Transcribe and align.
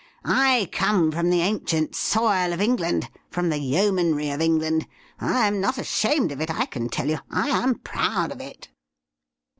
I 0.25 0.67
come 0.71 1.11
from 1.11 1.29
the 1.29 1.41
ancient 1.41 1.93
soil 1.95 2.53
of 2.53 2.59
England— 2.59 3.07
from 3.29 3.49
the 3.49 3.59
yeomanry 3.59 4.31
of 4.31 4.41
England. 4.41 4.87
I 5.19 5.45
am 5.45 5.61
not 5.61 5.77
ashamed 5.77 6.31
of 6.31 6.41
it, 6.41 6.49
I 6.49 6.65
can 6.65 6.89
tell 6.89 7.07
you— 7.07 7.19
^I 7.31 7.49
am 7.49 7.77
proud 7.77 8.31
of 8.31 8.41
it.' 8.41 8.67